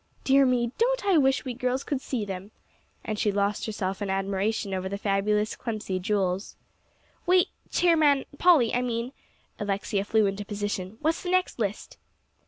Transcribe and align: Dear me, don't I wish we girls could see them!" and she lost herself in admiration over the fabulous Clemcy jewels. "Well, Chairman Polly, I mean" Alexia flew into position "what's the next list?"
Dear 0.23 0.47
me, 0.47 0.71
don't 0.79 1.05
I 1.05 1.19
wish 1.19 1.45
we 1.45 1.53
girls 1.53 1.83
could 1.83 2.01
see 2.01 2.25
them!" 2.25 2.49
and 3.05 3.19
she 3.19 3.31
lost 3.31 3.67
herself 3.67 4.01
in 4.01 4.09
admiration 4.09 4.73
over 4.73 4.89
the 4.89 4.97
fabulous 4.97 5.55
Clemcy 5.55 5.99
jewels. 6.01 6.55
"Well, 7.27 7.45
Chairman 7.69 8.25
Polly, 8.39 8.73
I 8.73 8.81
mean" 8.81 9.13
Alexia 9.59 10.03
flew 10.03 10.25
into 10.25 10.43
position 10.43 10.97
"what's 11.01 11.21
the 11.21 11.29
next 11.29 11.59
list?" 11.59 11.99